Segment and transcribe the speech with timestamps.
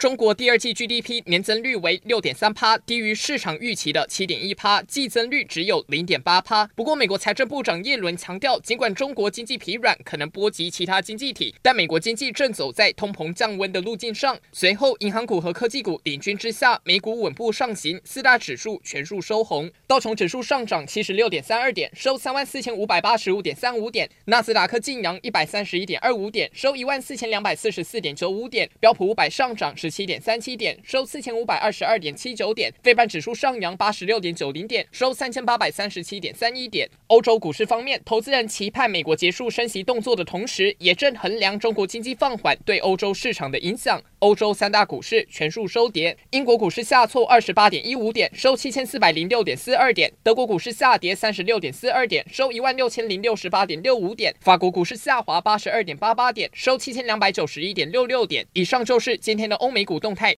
[0.00, 6.66] 中国第二季 GDP 年增率为六点三趴，低于市场预期的七点一趴，季增率只有零点八趴。
[6.68, 14.38] 不过，美国财政部长耶伦强调，尽管中国经济疲软可能波及其他经济体，但美国经济正走在通膨降温的路径上。
[14.52, 19.70] 随后，银行股和科技股领军之下，美股稳步上行，四大指数全数收红。
[19.86, 36.88] 道琼指数上涨七十六点三二点，收三万四千五百八十五点三五点；纳斯达克晋阳一百三十一点二五点，收一万四千两百四十四点九五点；标普五百上涨十七点三七点，收四千五百二十二点七九点，非半指数上扬八十六点九零点，收三千八百三十七点三一点。
[37.08, 44.00] 欧洲股市方面，投资人期盼美国结束升息动作的同时，也正衡量中国经济放缓对欧洲市场的影响。
[44.20, 58.46] 欧洲三大股市全数收跌，英国股市下挫二十八点一五点，收七千四百零六点四二点；德国股市下跌三十六点四二点，收一万六千零六十八点六五点；法国股市下滑八十二点八八点，收七千两百九十一点六六点。
[58.52, 60.28] 以上就是今天的欧美股动态。